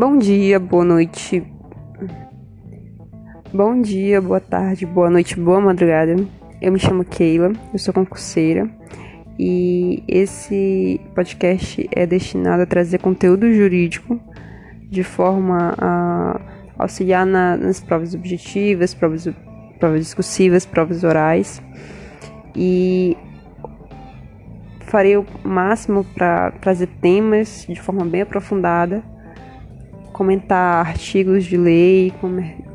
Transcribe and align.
Bom 0.00 0.16
dia, 0.16 0.58
boa 0.58 0.82
noite. 0.82 1.44
Bom 3.52 3.82
dia, 3.82 4.18
boa 4.18 4.40
tarde, 4.40 4.86
boa 4.86 5.10
noite, 5.10 5.38
boa 5.38 5.60
madrugada. 5.60 6.16
Eu 6.58 6.72
me 6.72 6.78
chamo 6.78 7.04
Keila, 7.04 7.52
eu 7.70 7.78
sou 7.78 7.92
concurseira 7.92 8.66
e 9.38 10.02
esse 10.08 10.98
podcast 11.14 11.86
é 11.94 12.06
destinado 12.06 12.62
a 12.62 12.66
trazer 12.66 12.96
conteúdo 12.96 13.52
jurídico 13.52 14.18
de 14.88 15.04
forma 15.04 15.74
a 15.76 16.40
auxiliar 16.78 17.26
na, 17.26 17.58
nas 17.58 17.78
provas 17.78 18.14
objetivas, 18.14 18.94
provas, 18.94 19.28
provas 19.78 20.00
discursivas, 20.00 20.64
provas 20.64 21.04
orais 21.04 21.62
e 22.56 23.18
farei 24.86 25.18
o 25.18 25.26
máximo 25.44 26.04
para 26.14 26.52
trazer 26.52 26.86
temas 27.02 27.66
de 27.68 27.78
forma 27.78 28.06
bem 28.06 28.22
aprofundada, 28.22 29.04
comentar 30.20 30.86
artigos 30.86 31.46
de 31.46 31.56
lei, 31.56 32.12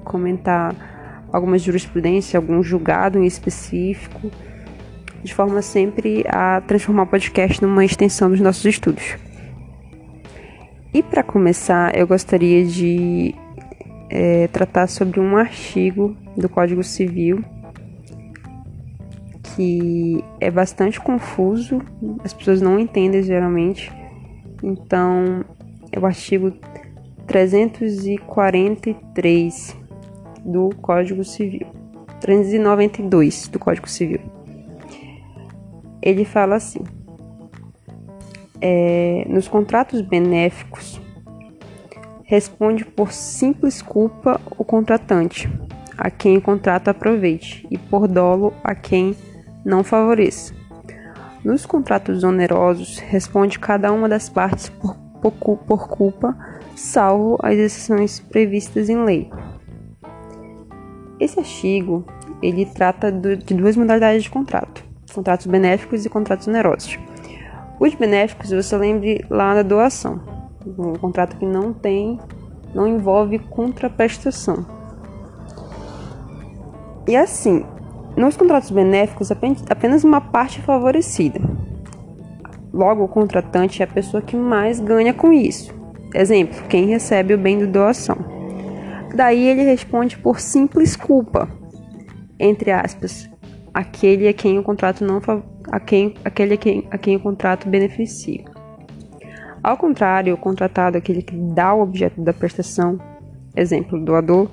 comentar 0.04 1.28
alguma 1.32 1.60
jurisprudência, 1.60 2.40
algum 2.40 2.64
julgado 2.64 3.20
em 3.20 3.26
específico, 3.28 4.32
de 5.24 5.32
forma 5.32 5.62
sempre 5.62 6.26
a 6.28 6.60
transformar 6.62 7.04
o 7.04 7.06
podcast 7.06 7.62
numa 7.62 7.86
extensão 7.86 8.32
dos 8.32 8.40
nossos 8.40 8.66
estudos. 8.66 9.16
E 10.92 11.04
para 11.04 11.22
começar, 11.22 11.96
eu 11.96 12.08
gostaria 12.08 12.66
de 12.66 13.36
é, 14.10 14.48
tratar 14.48 14.88
sobre 14.88 15.20
um 15.20 15.38
artigo 15.38 16.18
do 16.36 16.50
Código 16.50 16.84
Civil 16.84 17.46
que 19.56 20.24
é 20.42 20.50
bastante 20.50 21.00
confuso, 21.00 21.80
as 22.24 22.34
pessoas 22.34 22.60
não 22.60 22.80
entendem 22.80 23.22
geralmente. 23.22 23.94
Então, 24.64 25.46
é 25.92 26.00
o 26.00 26.06
artigo 26.08 26.52
343 27.28 29.78
do 30.44 30.72
Código 30.82 31.24
Civil. 31.24 31.86
392 32.22 33.48
do 33.48 33.60
Código 33.60 33.90
Civil. 33.90 34.20
Ele 36.02 36.26
fala 36.26 36.56
assim: 36.56 36.82
é, 38.62 39.26
nos 39.28 39.48
contratos 39.48 40.02
benéficos, 40.02 41.02
responde 42.24 42.86
por 42.86 43.12
simples 43.12 43.82
culpa 43.82 44.40
o 44.58 44.64
contratante, 44.64 45.50
a 45.98 46.10
quem 46.10 46.38
o 46.38 46.42
contrato 46.42 46.90
aproveite, 46.90 47.68
e 47.70 47.78
por 47.78 48.08
dolo 48.08 48.54
a 48.64 48.74
quem 48.74 49.16
não 49.64 49.84
favoreça. 49.84 50.54
Nos 51.44 51.66
contratos 51.66 52.24
onerosos, 52.24 52.98
responde 52.98 53.60
cada 53.60 53.92
uma 53.92 54.10
das 54.10 54.30
partes 54.30 54.70
por, 54.70 54.98
por, 55.32 55.88
culpa, 55.88 56.38
salvo 56.76 57.38
as 57.42 57.56
exceções 57.56 58.20
previstas 58.20 58.90
em 58.90 59.04
lei. 59.04 59.30
Esse 61.20 61.40
artigo 61.40 62.06
ele 62.42 62.66
trata 62.66 63.12
de 63.12 63.54
duas 63.54 63.76
modalidades 63.76 64.24
de 64.24 64.30
contrato: 64.30 64.84
contratos 65.14 65.48
benéficos 65.48 66.06
e 66.06 66.10
contratos 66.10 66.48
onerosos. 66.48 67.00
Os 67.80 67.94
benéficos, 67.94 68.52
você 68.52 68.78
lembre 68.78 69.26
lá 69.30 69.54
da 69.54 69.62
doação, 69.62 70.22
um 70.66 70.94
contrato 70.94 71.38
que 71.38 71.46
não 71.46 71.74
tem, 71.74 72.20
não 72.74 72.88
envolve 72.88 73.40
contraprestação. 73.40 74.66
E 77.08 77.16
assim, 77.16 77.66
nos 78.18 78.38
contratos 78.38 78.72
benéficos, 78.72 79.30
apenas 79.70 80.04
uma 80.04 80.22
parte 80.22 80.60
é 80.60 80.64
favorecida. 80.64 81.40
Logo, 82.76 83.06
o 83.06 83.08
contratante 83.08 83.82
é 83.82 83.86
a 83.86 83.88
pessoa 83.88 84.22
que 84.22 84.36
mais 84.36 84.82
ganha 84.82 85.14
com 85.14 85.32
isso. 85.32 85.74
Exemplo, 86.14 86.62
quem 86.68 86.88
recebe 86.88 87.34
o 87.34 87.38
bem 87.38 87.58
de 87.58 87.66
doação. 87.66 88.18
Daí 89.16 89.48
ele 89.48 89.64
responde 89.64 90.18
por 90.18 90.42
simples 90.42 90.98
culpa, 90.98 91.48
entre 92.38 92.72
aspas, 92.72 93.30
aquele 93.74 94.28
a 94.28 94.34
quem 94.34 94.60
o 94.60 94.64
contrato 94.64 95.06
não 95.06 95.22
a 95.72 95.80
quem, 95.80 96.16
aquele 96.26 96.56
a 96.56 96.58
quem, 96.58 96.88
a 96.92 96.98
quem 96.98 97.16
o 97.16 97.20
contrato 97.22 97.70
beneficia. 97.70 98.44
Ao 99.64 99.78
contrário, 99.78 100.34
o 100.34 100.38
contratado, 100.38 100.98
aquele 100.98 101.22
que 101.22 101.36
dá 101.36 101.74
o 101.74 101.82
objeto 101.82 102.20
da 102.20 102.34
prestação, 102.34 103.00
exemplo, 103.56 103.98
doador, 103.98 104.50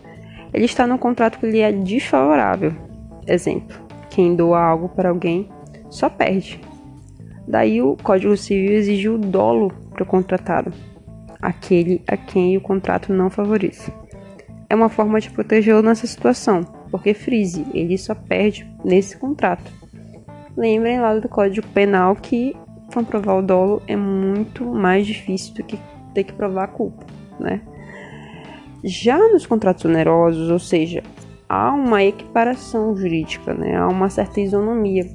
ele 0.55 0.65
está 0.67 0.87
no 0.87 0.97
contrato 0.97 1.41
que 1.41 1.51
lhe 1.51 1.59
é 1.59 1.73
desfavorável, 1.73 2.73
Exemplo: 3.27 3.77
quem 4.11 4.35
doa 4.35 4.61
algo 4.61 4.89
para 4.89 5.09
alguém 5.09 5.49
só 5.91 6.09
perde. 6.09 6.61
Daí 7.47 7.83
o 7.83 7.97
Código 7.97 8.37
Civil 8.37 8.73
exige 8.73 9.09
o 9.09 9.19
dolo 9.19 9.73
para 9.91 10.03
o 10.03 10.07
contratado, 10.07 10.73
aquele 11.41 12.03
a 12.07 12.17
quem 12.17 12.57
o 12.57 12.61
contrato 12.61 13.13
não 13.13 13.29
favorece. 13.29 13.93
É 14.69 14.75
uma 14.75 14.89
forma 14.89 15.21
de 15.21 15.31
protegê-lo 15.31 15.83
nessa 15.83 16.07
situação, 16.07 16.63
porque 16.91 17.15
frise, 17.15 17.67
ele 17.75 17.99
só 17.99 18.15
perde 18.15 18.67
nesse 18.85 19.17
contrato. 19.17 19.71
Lembrem 20.57 21.01
lá 21.01 21.19
do 21.19 21.29
Código 21.29 21.67
Penal 21.69 22.15
que 22.17 22.57
comprovar 22.93 23.39
o 23.39 23.43
dolo 23.43 23.83
é 23.87 23.97
muito 23.97 24.65
mais 24.65 25.07
difícil 25.07 25.55
do 25.55 25.65
que 25.65 25.79
ter 26.15 26.25
que 26.25 26.33
provar 26.33 26.65
a 26.65 26.69
culpa, 26.69 27.05
né? 27.41 27.61
Já 28.85 29.17
nos 29.17 29.47
contratos 29.47 29.85
onerosos, 29.85 30.51
ou 30.51 30.59
seja, 30.59 31.03
há 31.49 31.73
uma 31.73 32.03
equiparação 32.03 32.97
jurídica, 32.97 33.55
né? 33.55 33.77
há 33.77 33.87
uma 33.87 34.11
certa 34.11 34.41
isonomia. 34.41 35.07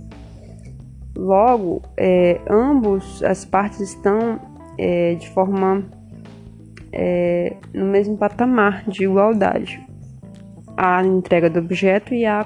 Logo, 1.17 1.81
é, 1.97 2.39
ambos 2.47 3.23
as 3.23 3.43
partes 3.43 3.79
estão 3.79 4.39
é, 4.77 5.15
de 5.15 5.27
forma 5.31 5.83
é, 6.91 7.57
no 7.73 7.85
mesmo 7.85 8.15
patamar 8.15 8.87
de 8.87 9.05
igualdade. 9.05 9.83
A 10.77 11.03
entrega 11.03 11.49
do 11.49 11.57
objeto 11.57 12.13
e 12.13 12.23
a, 12.23 12.45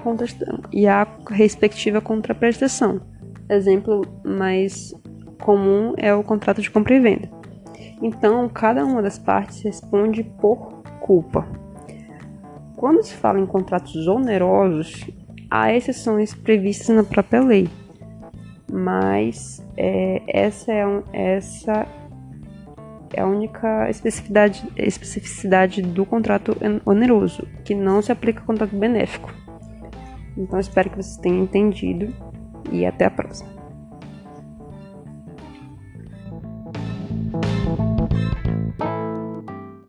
e 0.71 0.87
a 0.87 1.05
respectiva 1.29 1.99
contraprestação. 1.99 3.01
Exemplo 3.49 4.03
mais 4.23 4.95
comum 5.41 5.93
é 5.97 6.15
o 6.15 6.23
contrato 6.23 6.61
de 6.61 6.71
compra 6.71 6.95
e 6.95 6.99
venda. 7.01 7.29
Então, 8.01 8.47
cada 8.47 8.85
uma 8.85 9.01
das 9.01 9.19
partes 9.19 9.61
responde 9.63 10.23
por 10.23 10.81
culpa. 11.01 11.45
Quando 12.77 13.03
se 13.03 13.13
fala 13.13 13.37
em 13.37 13.45
contratos 13.45 14.07
onerosos, 14.07 15.09
há 15.49 15.73
exceções 15.73 16.33
previstas 16.33 16.95
na 16.95 17.03
própria 17.03 17.41
lei, 17.41 17.67
mas 18.71 19.65
é, 19.75 20.21
essa, 20.27 20.71
é 20.71 20.85
essa 21.13 21.87
é 23.13 23.21
a 23.21 23.27
única 23.27 23.89
especificidade, 23.89 24.67
especificidade 24.77 25.81
do 25.81 26.05
contrato 26.05 26.55
oneroso, 26.85 27.45
que 27.63 27.75
não 27.75 28.01
se 28.01 28.11
aplica 28.11 28.39
ao 28.39 28.45
contrato 28.45 28.75
benéfico. 28.75 29.33
Então, 30.37 30.59
espero 30.59 30.89
que 30.89 30.95
vocês 30.95 31.17
tenham 31.17 31.43
entendido 31.43 32.13
e 32.71 32.85
até 32.85 33.05
a 33.05 33.11
próxima. 33.11 33.60